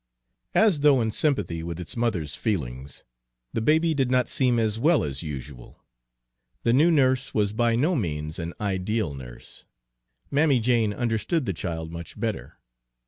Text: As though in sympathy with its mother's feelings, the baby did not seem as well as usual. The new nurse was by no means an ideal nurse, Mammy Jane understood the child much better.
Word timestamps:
As 0.55 0.79
though 0.79 0.99
in 0.99 1.11
sympathy 1.11 1.61
with 1.61 1.79
its 1.79 1.95
mother's 1.95 2.35
feelings, 2.35 3.03
the 3.53 3.61
baby 3.61 3.93
did 3.93 4.09
not 4.09 4.27
seem 4.27 4.57
as 4.57 4.79
well 4.79 5.03
as 5.03 5.21
usual. 5.21 5.85
The 6.63 6.73
new 6.73 6.89
nurse 6.89 7.35
was 7.35 7.53
by 7.53 7.75
no 7.75 7.95
means 7.95 8.39
an 8.39 8.55
ideal 8.59 9.13
nurse, 9.13 9.65
Mammy 10.31 10.59
Jane 10.59 10.91
understood 10.91 11.45
the 11.45 11.53
child 11.53 11.91
much 11.91 12.19
better. 12.19 12.57